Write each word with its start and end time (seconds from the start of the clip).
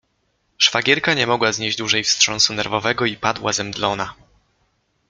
Szwagierka 0.57 1.13
nie 1.13 1.27
mogła 1.27 1.51
znieść 1.51 1.77
dłużej 1.77 2.03
wstrząsu 2.03 2.53
nerwowego 2.53 3.05
i 3.05 3.17
padła 3.17 3.53
zemdlona. 3.53 4.13